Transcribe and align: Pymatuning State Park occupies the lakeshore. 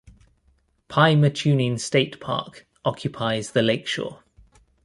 Pymatuning 0.89 1.79
State 1.79 2.19
Park 2.19 2.65
occupies 2.83 3.51
the 3.51 3.61
lakeshore. 3.61 4.23